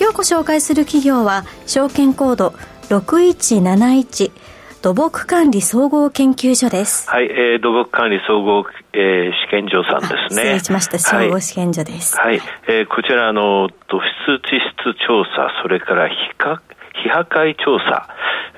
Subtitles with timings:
[0.00, 2.54] 今日ご紹介する企業は証券コード
[2.88, 4.32] 6171
[4.80, 7.10] 土木管理総合研究所です。
[7.10, 10.40] はい、えー、土木管理総合、えー、試験所さんですね。
[10.40, 10.98] 失礼しました。
[10.98, 12.16] 総合試験所です。
[12.16, 16.62] はい、はい、えー、こちら、あの、土質地質調査、それから非核
[17.02, 18.08] 非破壊調査、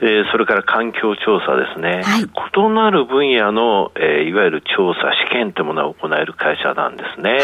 [0.00, 7.40] えー、それから環境調査ですね、はい、異なる分野の、えー、いわゆる調査、試験というものを行える会社なんですね、はい、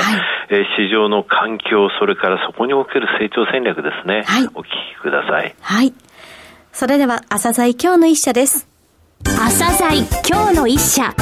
[0.50, 5.54] えー、市場の環境、それからそこにおける成長戦略ですね、はい、お聞きください。
[5.60, 5.92] はい。
[6.72, 8.68] それでは、朝鮮今日の一社です。
[9.24, 11.14] 朝鮮今日の一社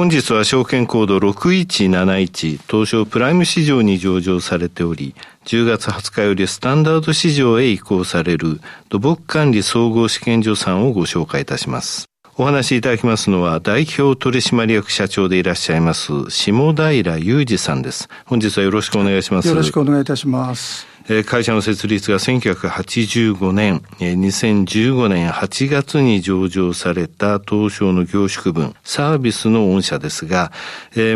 [0.00, 12.06] 本日は証券コード6171東証プライム市場に上場されており、10月20日よりスタンダード市場へ移行される土木管理総合試験所さんをご紹介いたします。
[12.38, 18.08] お話しいただきますのは代表取締役社長でいらっしゃいます下平裕二さんです。
[18.24, 19.48] 本日はよろしくお願いします。
[19.48, 20.89] よろしくお願いいたします。
[21.26, 30.52] 会社の設立が1985年、2015年8月に上場された東証の業縮分、サービスの御社ですが、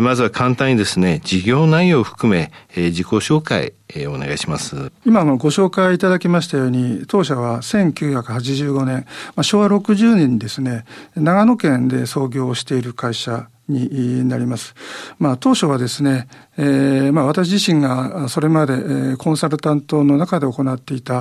[0.01, 3.71] まずは簡単にですね、事業内容を含め、自己紹介、
[4.07, 4.91] お願いします。
[5.05, 9.05] 今のご紹介いただきましたように、当社は1985年、
[9.43, 10.83] 昭和60年にですね、
[11.15, 14.75] 長野県で創業している会社になります。
[15.19, 16.27] まあ当初はですね、
[16.57, 18.73] えー、まあ私自身がそれまで、
[19.13, 21.13] え、コンサルタントの中で行っていた、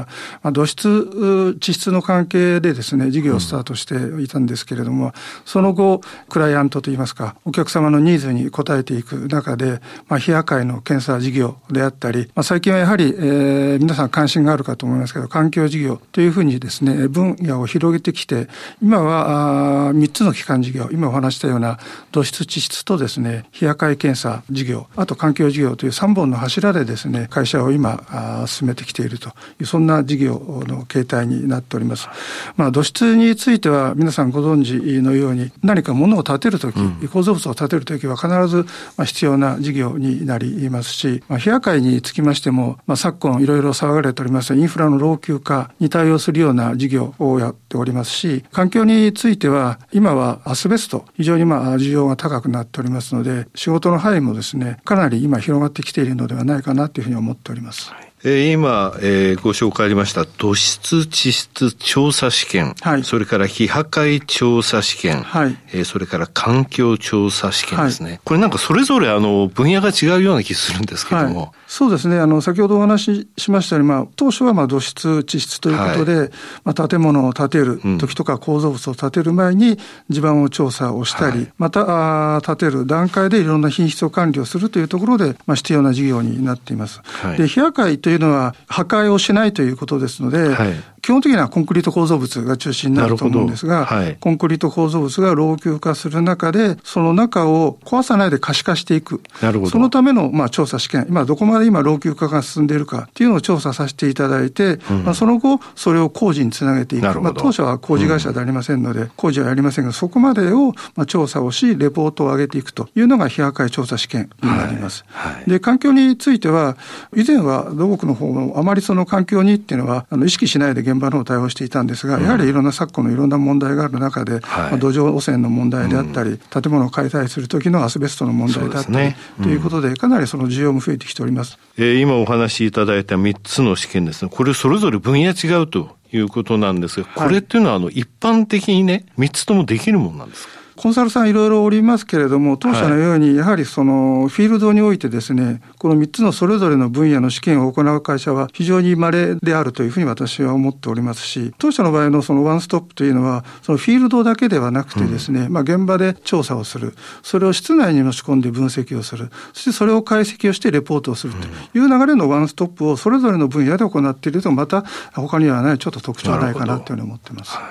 [0.43, 5.13] まあ、土質、地質の関係でですね、事業をスタートしていたんですけれども、うん、
[5.45, 18.49] その後、クライアントといいますか、お客様のニーズに応えていく中で、まあ、非破壊の検査事業であったり、まあ、最近はやはり、えー、皆さん関心があるかと思いますけど、環境事業というふうにですね、分野を広げてきて、
[18.83, 21.79] 今は3つの基幹事業、今お話したような
[22.13, 32.09] 土質、地質とですね、非破壊検査事業、あと環境事業という3本の柱でですね、会社を今、進めてきているという、そんな事業の形態になっております。
[32.57, 38.67] まあ、土質については皆さんご存知のように、何か物を建てるとき、うん、構造物を建てるときは必ず
[39.05, 57.91] 必要な事業になりますし、まあ、部屋会につきましても、まあ、昨今いろいろ騒がれておりますインフラの老朽化に対応するような事業をやってておりますし、環境については、今はアスベスト、非常にまあ需要が高くなっておりますので、仕事の範囲もですね、かなり今広がってきているのではないかなというふうに思っております。
[57.91, 72.19] はいえー、今、えー、ご紹介ありました土質地質調査試験、はい、それから非破壊調査試験、はい、えー、それから環境調査試験ですね、はい、これなんかそれぞれあの分野が違うような気するんですけども、はい、そうですね。
[72.19, 76.31] あの先ほどお話ししましたように、まあ、当初はまあ土質地質ということで、
[76.65, 79.77] まあ、建物を建てる時とか構造物を建てる前に
[80.09, 87.03] 地盤を調査をしたり、またあ建てる段階でいろんな品質を管理をするというところで、まあ、必要な事業になっています。
[87.37, 99.21] で非破壊といういうのは破壊をしないということですので、はい、基本的にはコンクリート構造物が中心になると思うんですが、はい、コンクリート構造物が老朽化する中で、その中を壊さないで可視化していく。
[99.43, 99.71] なるほど。
[99.71, 107.21] そのための、まあ、調査試験、今どこまで今老朽化が進んでいるかっていうのを調査させていただいて、うん、まあ、その後、それを工事につなげていく。
[107.21, 115.05] まあ、当社は工事会社でありませんので、うん、工事はやりませんが、そこまでを、まあ、調査をし、レポートを上げていくというのが非破壊調査試験になります。
[115.09, 116.79] はいはい、で、環境については、
[117.15, 129.17] 以前は土木の方もあまりその環境にっていうのは、あの意識しないで現場の方を対応していたんですが、やはりいろんな昨今のいろんな問題がある中で、はい、土壌汚染の問題であったり、建物を解体する時のアスベストの問題であったり、ね。
[129.39, 131.59] うん、ということで、かなりその需要も増えてきております。
[131.77, 140.64] えー、今お話しいただいた3つの試験ですね、これそれぞれ分野違うということなんですが、これっていうのはあの一般的にね、3つともできるものなんですか？
[140.77, 164.85] コンサルさんいろいろおりますけれども、当社のように、やはりそのフィールドにおいてですね、この3つのそれぞれの分野の試験を行う会社は非常に稀であるというふうに私は思っておりますし、当社の場合のそのワンストップというのは、そのフィールドだけではなくてですね、うん、まあ現場で調査をする、それを室内に持ち込んで分析をする、そしてそれを解析をしてレポートをするという流れのワンストップをそれぞれの分野で行っていると、また
[165.15, 167.57] 他にはないちょっと特徴ないかなというふうに思ってます。
[167.57, 167.63] はい、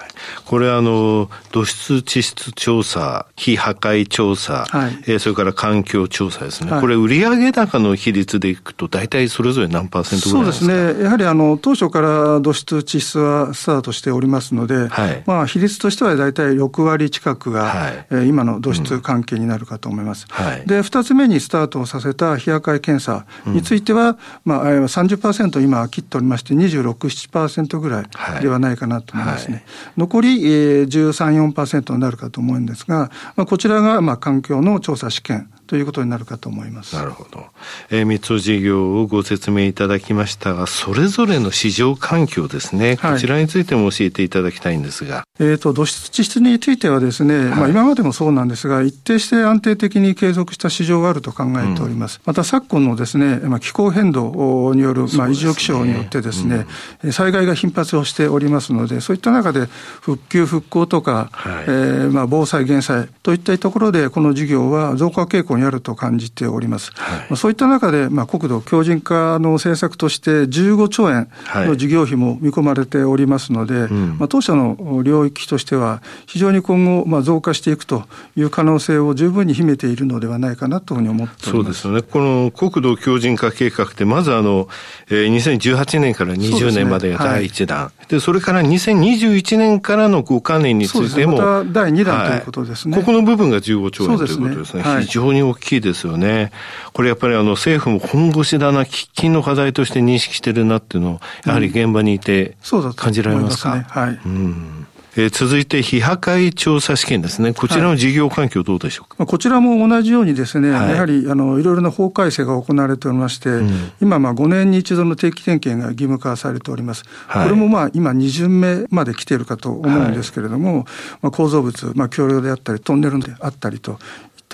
[0.45, 6.71] これあの、土質地質調査査、非破壊調査、はい、えー、それから環境調査ですね。
[6.71, 10.65] はい、これ、売上高の比率でいくと、大体それぞれ何パーセントぐらいですか？
[10.65, 11.03] そうですね。
[11.03, 20.27] やはり、あの、当初から土質、地質はスタートしておりますので、はい、まあ、比率としては大体6割近くが、はい、えー、今の土質関係になるかと思います。
[20.65, 28.05] で、2つ目にスタートをさせた非破壊検査については、うん、まあ、30%今切っておりまして、26、7%ぐらい
[28.41, 29.55] ではないかなと思いますね。
[29.55, 29.63] はい、
[29.97, 36.95] 残り、えー、13、4%になるかと思うんですが、まあ、こちらが、まあ、環境の調査試験ということになるかと思います。
[36.95, 37.47] なるほど。
[37.89, 45.23] えー、三つ事業をご説明いただきましたが、それぞれの市場環境ですね、こちらについても教えていただきたいんですが。
[45.39, 52.17] えっ、ー、と、土質地質についてはですね、はい、まあ今までもそうなんですが、一定して安定的に継続した市場があると考えております。
[52.17, 56.67] うん、また昨今のですね、まあ気候変動による、まあ異常気象によってですね、
[57.03, 59.65] うん、災害が頻発をしておりますので、そういった中で
[60.01, 66.91] 復旧復興とか、はい、えー、まあ防災減災といったところで、この事業は増加傾向にあると感じております。
[66.95, 78.03] はい、そういった中で、まあ、国土強靭化の政策として15兆円の事業費も見込まれておりますので、はいまあ、当社の領域としては、非常に今後、まあ、増加していくと
[78.35, 82.01] いう可能性を十分に秘めているのではないかなというふうに思ってそうですよね。
[82.01, 84.67] この国土強靭化計画って、まずあの、
[85.09, 87.91] えー、2018年から20年までが第1弾。
[88.01, 91.37] そで、ねはい、それから2021年からの5か年についても。
[91.37, 94.83] ま、第2弾ということですね、ここの部分が15兆円ということですね。
[94.83, 96.51] すね非常に大きいですよね。
[96.93, 102.57] これやっぱりあの政府も本腰だな、喫緊の課題として認識してるなっていうのを、やはり現場にいて
[102.95, 104.19] 感じられますか、うん、ね、はい。
[104.25, 104.87] うん。
[105.15, 107.53] えー、続いて、非破壊調査試験ですね。
[107.53, 117.03] こちらの事業環境どうでしょうか、はい、こちらも同じようにですね、はい、やはり、あの、いろいろな法改正が行われておりまして、うん、今、まあ5年に一度の定期点検が義務化されております。
[117.27, 120.85] はい、これもまあ今2巡目まで来ているかと思うんですけれども、
[121.21, 123.99] まあ構造物、まあ橋梁であったり、トンネルであったりと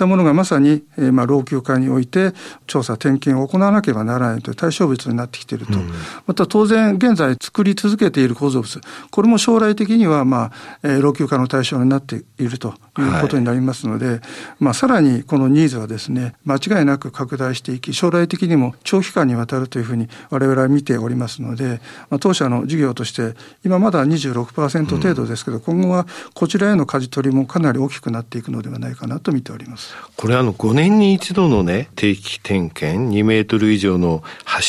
[0.00, 2.32] たものがまさに、えー、まあ老朽化において
[2.66, 5.90] 調査点検を行わなければならないという対象物になってきていると、うん、
[6.26, 8.80] また当然現在作り続けている構造物
[9.10, 10.52] これも将来的には、まあ
[10.82, 14.20] えー、老朽化の対象になっているということになりますので、はい、
[14.58, 29.89] まあ、さらにこのニーズはですね間違いなく拡大していき将来的にも長期間にわたるというふうに我々は見ておりますので、まあ、当社の事業として今まだ26%程度ですけど、うん、今後はこちらへの舵取りもかなり大きくなっていくのではないかなと見ております。
[30.16, 34.22] これあの5年に一度のね、定期点検、2メートル以上の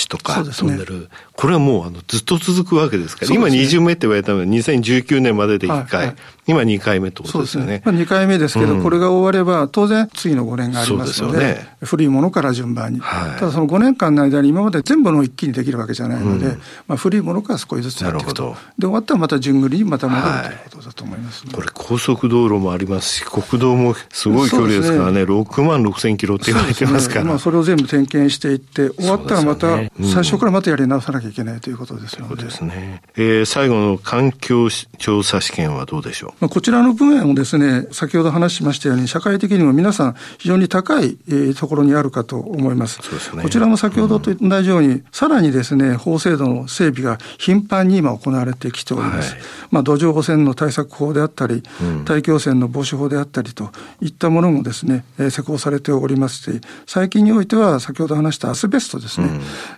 [0.09, 6.15] 橋とか、トンネル、これはもうあのずっと続くわけですから、ね、今20名って言われたのは2019年までで1回、はいはい、
[6.47, 7.81] 今2回目ってことですよね。
[7.85, 18.55] まあ、2回目ですけど、うん、これが終われば、当然次の5年がありますので、でね、古いものから順番に、はい、ただその5年間の間に今まで全部の一気にできるわけじゃないので、うん、まあ、古いものから少しずつやっていくと。
[18.77, 25.23] で、終わったらまた順繰りにまた戻る、ということだと思います、これ高速道路もありますし、国道もすごい距離ですからね、ね。
[25.23, 27.23] 6万6千キロって言われてますから。
[27.23, 32.27] ね、まあ、それを全部点検していって、終わったらまた、最初からまたやり直さなきゃいけないということですよね。
[32.29, 33.01] そうですね。
[33.15, 42.99] えー、最後の環境調査試験はどうでしょう、まあ、こちらの分野もですね、先ほど話しましたように、社会的にも皆さん、非常に高い、えー、ところにあるかと思います。
[43.35, 49.33] ね、こちらも先ほどと同じように、うん、さらにですね、法制度の整備が頻繁に今行われてきております。
[49.33, 49.41] はい、
[49.71, 59.27] まあ、土壌汚染の対策法であったり、うん、大気汚染の防止法であったりといったものもですね、えー、施行されておりますし、最近においては、先ほど話したアスベストですね、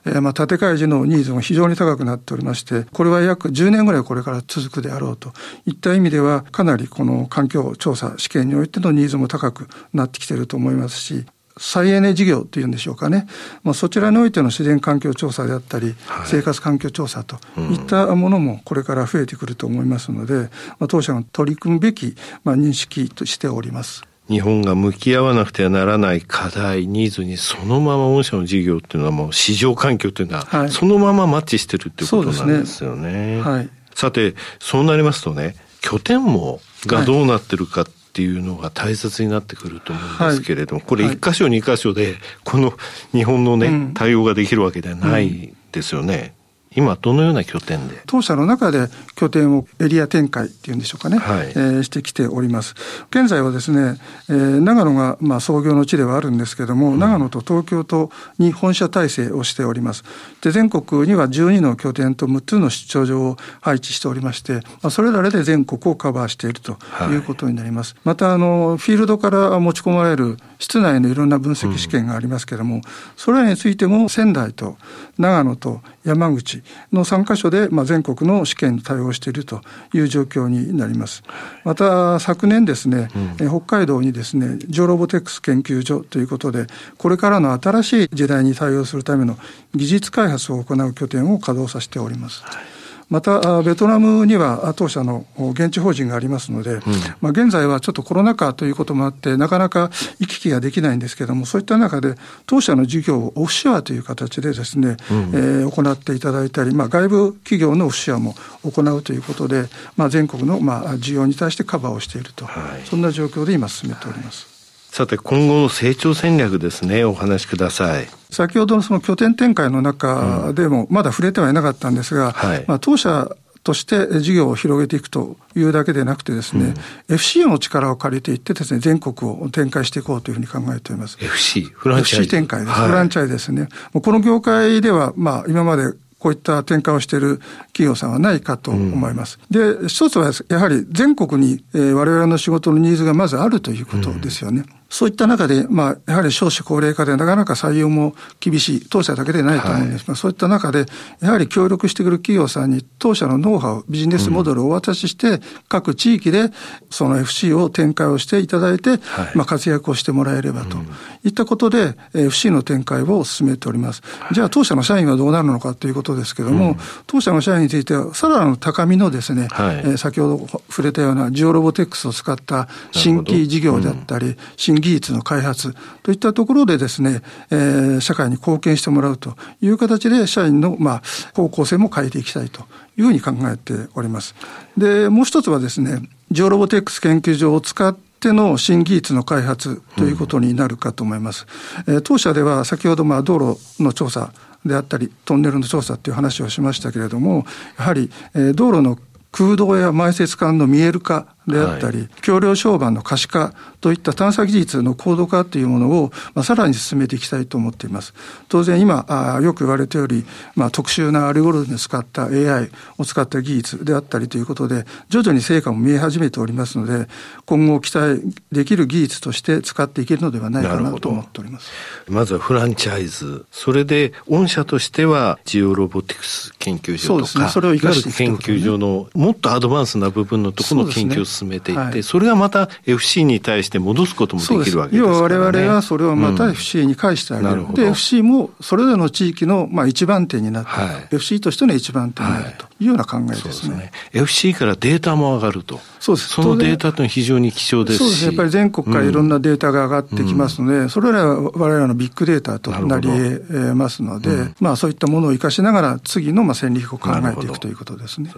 [0.05, 5.33] うん、えー、まあ、建て替え時のニーズが非常に高くなっておりまして、これは約10年ぐらいこれから続くであろうと
[5.65, 11.25] いった意味では、かなりこの環境調査試験においてのニーズも高くなってきていると思いますし、
[11.57, 13.27] 再エネ事業というんでしょうかね、
[13.63, 17.37] まあ、そちらにおいての自然環境調査であったり、はい、生活環境調査と
[17.71, 24.03] いったものもこれから増えてくると思いますので、まあ、当社が取り組むべき、まあ、認識としております。
[24.29, 33.35] 日本が向き合わなくてはならない課題、ニーズにそのまま御社の事業っていうのはもう市場環境っていうのは、そのままマッチしてるっていうことなんですよね。
[33.37, 33.41] ね。
[33.41, 42.73] はい、さて、そうなりますとね、拠点もがどうなってるかっていうのが大切になってくると思うんですけれども、これ一箇所二箇所で、この
[43.11, 46.33] 日本のね、対応ができるわけではないですよね。
[46.75, 48.01] 今どのような拠点で？
[48.05, 52.75] 当社の中で拠点をエリア展開っていうんでしょうかね、はい、えー、してきております。
[53.09, 53.99] 現在はですね、
[54.29, 60.03] えー、長野がまあ創業の地ではあるんですけども、うん、長野と東京とに本社体制をしております。
[60.41, 66.77] で、全国には12の拠点と6つの出張所を配置しておりまして、まあ、それぞれで全国をカバーしていると
[67.09, 67.93] いうことになります。
[67.93, 72.81] はい、また、あの、フィールドから持ち込まれる室内のいろんな分析試験がありますけれども、うん、
[73.15, 74.77] それらについても仙台と
[75.17, 79.61] 長野と山口、の3カ所で、まあ、全国の試験に対応していると
[79.93, 81.23] いう状況になります。
[81.63, 86.67] また、昨年ですね、うん、北海道にですね、ジョロボテックス研究所ということで、
[86.97, 89.37] これからの新しい時代に対応するための
[89.75, 92.43] 技術開発を行う拠点を稼働させております。
[92.43, 92.72] はい
[93.13, 96.81] またベトナムには当社の現地法人がありますので、うん、
[97.21, 102.15] まあ、現在はちょっとコロナ禍ということもあってなかなか行き来ができないんですけれどもそういった中で
[102.47, 109.65] 当社の事業をオフショアという形でですね、うん、えー、行っていただいたり、まあ、外部企業のオフショアも行うということで、
[109.95, 114.52] まあ、全国のまあ需要に対してカバーをしていると、はい、そんな状況で今進めております。
[114.93, 118.07] さて今後の成長戦略ですねお話しください。
[118.29, 126.75] 先ほどのその拠点展開の中でも、まだ触れてはいなかったんですが、はい、まあ、当社として事業を広げていくというだけでなくてですね、
[127.09, 131.17] うん、FC の力を借りていってですね、全国を展開していこうというふうに考えております。
[131.19, 131.63] FC?
[131.63, 132.71] フランチャイズ FC 展開です。
[132.73, 133.69] はい、フランチャイズですね。
[133.93, 137.39] もうこの業界では、まあ今までこういった展開をしている
[137.73, 139.39] 企業さんはないかと思います。
[139.51, 144.63] うん、で、一つはやはり全国に、えー、我々の仕事のニーズがまずあるということですよね。
[144.67, 150.05] うんそういった中で、まあ、やはり少子高齢化でなかなか採用も厳しい、当社だけでないと思うんです。
[150.05, 150.85] が、はい、そういった中で、
[151.19, 156.51] やはり協力してくる企業さんに当社のノウハウ、ビジネスモデルをお渡しして、うん、各地域で
[156.91, 158.99] その FC を展開をしていただいて、はい、
[159.33, 160.77] まあ、活躍をしてもらえればと、
[161.23, 164.03] いったことで、FC の展開を進めております。
[164.31, 175.73] じゃあ、当社の社員はどうなるのかということですけれども、うん、当社の社員については、さらなる高みのですね、はい、えー、先ほど触れたようなジオロボテックスを使った新規事業であったり、うん、新技術の開発
[176.03, 181.01] といったところでですね、えー、社会に貢献してもらうという形で社員の、まあ、
[181.33, 182.61] 方向性も変えていきたいと
[182.97, 184.35] いうふうに考えております。
[184.77, 191.47] で、もう一つはですね、ジオロボテックス研究所を使っての新技術の開発ということになるかと思います。
[191.87, 194.33] うん、えー、当社では先ほどまあ道路の調査
[194.65, 197.45] であったり、トンネルの調査っていう話をしましたけれども、
[197.77, 198.97] やはり、えー、道路の
[199.31, 208.13] 空洞や埋設管の見える化であったり、はい、橋梁商売の可視化といった探査技術の高度化というものを、まあ、さらに進めていきたいと思っています。
[208.47, 217.07] 当然今、あよく言われており、まあ、特殊なアルゴリズムを使った AI を使った技術であったりということで、徐々に成果も見え始めておりますので、
[217.45, 218.21] 今後期待
[218.51, 221.69] できる技術として使っていけるのではないかなと思っております。
[222.07, 223.45] まずはフランチャイズ。
[223.51, 234.97] それで、御社としては、ジオロボティクス研究所とか、そうですね、それを生かしていく、ね、研究所のもっとアドバンスな部分のところの研究を進めていって、それがまた FC に対して戻すこともできるわけですからね。
[234.97, 237.63] 要は我々はそれをまた FC に返してあげる。
[237.63, 243.75] うん、で、FC もそれぞれの地域のまあ一番手になって、はい、FC としての一番手になるというような考えですね。
[243.75, 245.79] はい、FC からデータも上がると。
[245.99, 246.27] そうです。
[246.29, 247.99] そのデータというのは非常に貴重ですし。
[247.99, 248.27] そうですね。
[248.27, 258.31] やっぱり全国からいろんなデータが上がってきますので、うん、それらは我々のビッグデータとなり得ますので、うん、まあそういったものを生かしながら次のまあ戦略を考えていくということですね。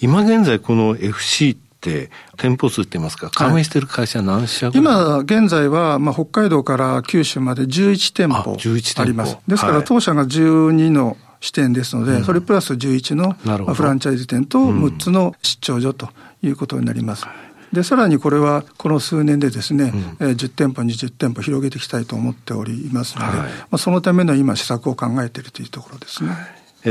[0.00, 1.65] 今現在この FC って
[2.36, 8.56] 店舗数って言いますか、加盟している会社何社ぐらい、今現在は、まあ、北海道から九州まで11店舗
[8.96, 9.38] あります。
[9.46, 13.32] ですから、当社が12の支店ですので、それプラス11の
[13.74, 16.08] フランチャイズ店と6つの出張所と
[16.42, 17.26] いうことになります。
[17.72, 26.30] で、さらにこれはこの数年でですね、うん、10店舗、20店舗広げていきたいと思っておりますので、はい、まあ、そのための今施策を考えているというところですね。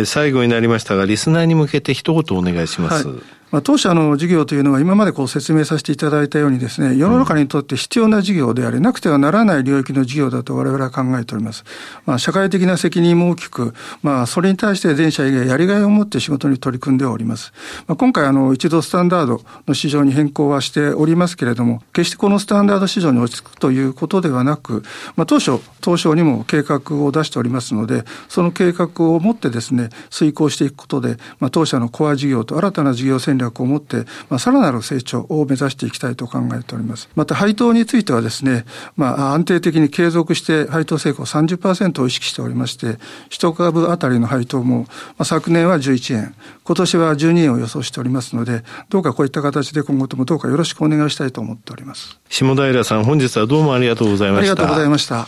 [0.05, 3.07] 最後になりましたが、リスナーに向けて一言お願いします。
[3.07, 3.17] はい
[3.55, 11.63] まあ、当社の事業というのは今までこう説明させていただいたようにですね、世の中にとって必要な事業であり、なくてはならない領域の事業だと我々は考えております。
[12.05, 17.53] まあ、社会的な責任も大きく、まあ、それに対して全社以外やりがいを持って仕事に取り組んでおります。
[17.87, 24.83] まあ、今回あの、一度スタンダードの市場に変更はしておりますけれども、決してこのスタンダード市場に落ち着くということではなく、
[25.15, 37.09] まあ、当初、東証にも計画を出しておりますので、その計画を持ってですね、遂行していくことで、まあ、当社のコア事業と新たな事業戦略を持って、まあ、さらなる成長を目指していきたいと考えております。
[37.15, 42.97] また配当についてはですね、まあ、安定的に継続して配当成功30%を意識しておりまして、
[43.29, 44.87] 一株当たりの配当も、ま
[45.19, 52.19] あ、昨年は11円、今年は12円を予想しておりますので、どうかこういった形で今後ともどうかよろしくお願いしたいと思っております。
[52.29, 54.51] 下平さん、本日はどうもありがとうございました。
[54.51, 55.27] ありがとうございました。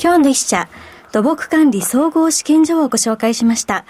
[0.00, 0.68] 今日の一社、
[1.12, 3.84] 土木管理総合試験所をご紹介しました。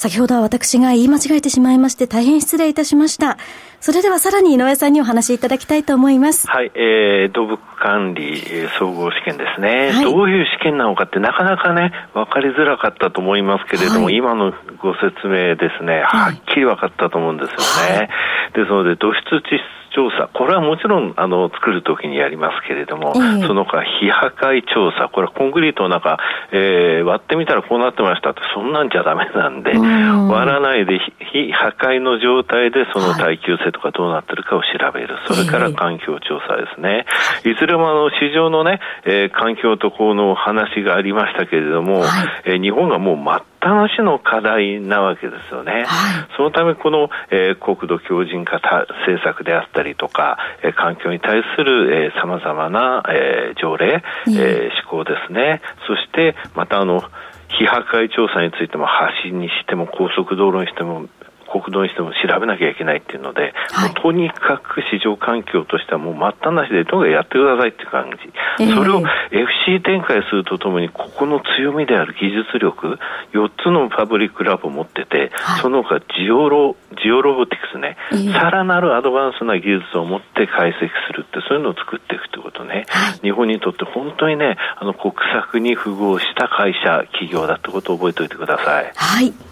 [0.00, 3.36] 先ほどは私が言い間違えてしまいまして大変失礼いたしました。
[3.80, 6.48] それではさらに井上さんにお話しいただきたいと思います。
[6.48, 17.56] はい、えー、土木管理、えー、総合試験ですね、はい、どういう試験なのかってなかなかね、分かりづらかったと思いますけれども、はい、今のご説明ですね、はっきり分かったと思うんですよ
[17.92, 17.98] ね。
[17.98, 18.08] はい、
[18.54, 26.18] ですので、土質地質調査、これはもちろんあの作るときにやりますけれども、えー、その他、非破壊調査、これはコンクリートの中、
[26.52, 30.98] えー、割ってみたらこうなってましたって、そんなんじゃだめなんで、割らないで
[31.32, 37.06] 非破壊の状態でその耐久性とかどうなってるかを調べる、それから環境調査ですね、
[37.44, 42.08] いずれもあの市場のね、えー、環境とこの話がありましたけれども、はい、
[42.44, 43.16] えー、日本がもう
[43.60, 45.84] ったなしの課題なわけですよね。
[45.84, 48.58] はい、そのためこの、えー、国土強靭化
[49.04, 55.60] 政策であったりとか、えー、環境に対するさまざまな、えー、条例、えー、施行ですね。
[55.86, 57.02] そしてまたあの
[57.58, 58.86] 非破壊調査についても
[59.24, 61.06] 橋にしても高速道路にしても
[61.50, 72.98] 国道にしても調べなきゃいけないっていうので、はい、とにかく市場環境としてはもう待ったなしでどうかやってくださいっていう感じ、えー、それを FC 展開するとともにここの強みである技術力
[73.34, 88.92] 4つのパブリックラボを持ってて、はい、その他ジオロジオロボティクスね、えー、さらなるアドバンスな技術を持って解析するってそういうのを作っていくということね、はい、日本にとって本当にねあの国策に符合した会社企業だってことを覚えておいてください。
[88.94, 89.49] はい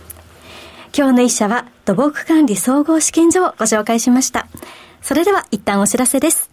[0.96, 4.46] 今日の一社は土木管理総合試験所をご紹介しました。
[5.02, 6.50] それでは一旦お知らせです。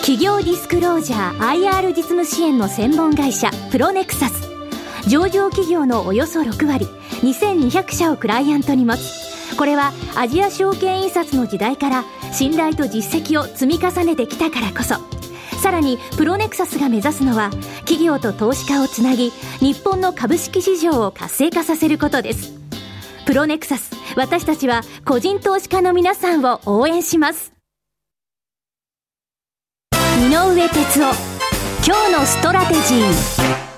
[0.00, 4.48] 企業ディスクロージャー IR 実務支援の専門会社プロネクサス。
[5.06, 6.86] 上場企業のおよそ6割、
[7.22, 9.56] 2200社をクライアントに持つ。
[9.56, 15.17] これはアジア証券印刷の時代から信頼と実績を積み重ねてきたからこそ。
[15.68, 22.58] さらにプロネクサスが目指すのは企業と投資家をつなぎ日本の株式市場を活性化させることです。
[23.26, 27.52] プロネクサス私たちは個人投資家の皆さんを応援します。
[29.92, 31.12] 井上哲夫
[31.86, 33.68] 今日のストラテジー。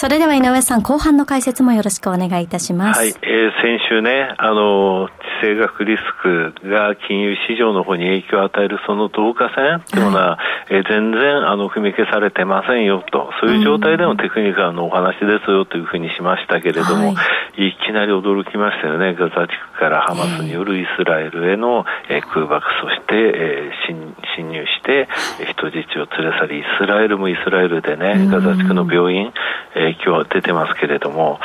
[0.00, 2.98] それでは井上さん、後半の解説もよろしくお願いいたします。
[3.00, 3.14] はい、えー、
[3.60, 10.38] 先週ね、あの、地政学リスクが金融市場の方に影響を与えるその導火線というのは、は
[10.70, 17.24] い、えー、全然あの踏み消されてませんよと、そういう状態でのテクニカルのお話ですよというふうにしましたけれども、は
[17.56, 25.08] い、いきなり驚きましたよね、ガザ地区からハマスによるイスラエルへの、えー、空爆、そして、えー、侵侵入して、
[25.50, 29.32] 人質を連れ去り、イスラエルもイスラエルでね、ガザ地区の病院、
[29.74, 31.40] えー、今日は出てますけれども、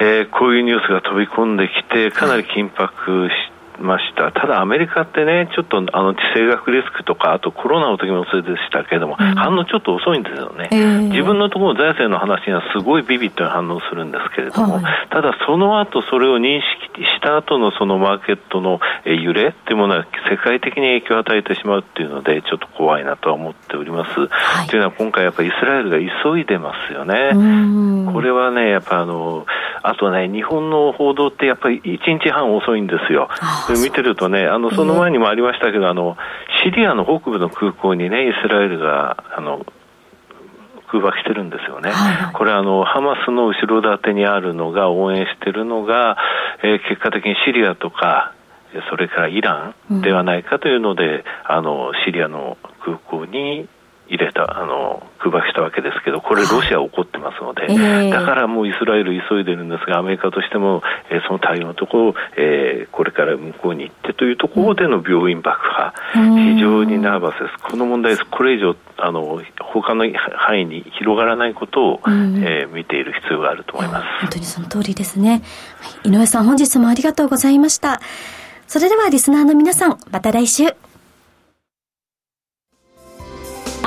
[0.00, 4.32] えー、こういうニュースが飛び込んできて、かなり緊迫しました。
[4.32, 10.68] ただアメリカってね、ちょっとあの地政学リスクとか、あとコロナの時もそうでしたけれども、うん、反応ちょっと遅いんですよね。
[10.70, 16.60] えー、自分のところの財政の話にはすごいビビッドに反応するんですけれども、はい、ただその後それを認
[16.94, 24.28] 識した後のそのマーケットの揺れっていうものは世界的に影響を与えてしまうっていうので、ちょっと怖いなとは思っております。
[24.28, 27.32] はい、というのは今回やっぱりイスラエルが急いでますよね。
[28.12, 29.46] これはね、やっぱあの、
[29.82, 33.28] あとね、日本の報道ってやっぱり1日半遅いんですよ。
[33.82, 36.16] 見てるとね、あのその前にもありましたけど、あの
[36.64, 39.66] シリアの北部の空港にね、イスラエルがあの
[40.92, 46.18] 空爆してるんですよね、はい、これあの、ハマスの後ろ盾にあるのが、応援してるのが、
[46.62, 48.34] えー、結果的にシリアとか、
[48.90, 53.68] それからイランではないかというので、うん、あのシリアの空港に
[54.12, 67.64] 入れた、あの、空爆したわけですけど、これロシア怒ってますので、はいだからもうイスラエル急いでるんですが、アメリカとしても、えー、その対応のところを、えー、これから向こうに行ってというところでの病院爆破、うん、非常にナーバスです。
[67.64, 68.26] この問題です。
[68.30, 70.04] これ以上、あの、他の
[70.36, 74.04] 範囲に広がらないことを、うん、えー、見ている必要があると思います。
[74.20, 75.42] 本当にその通りですね。
[76.04, 78.00] 井上さん、本日もありがとうございました。
[78.66, 80.91] それではリスナーの皆さん、また来週。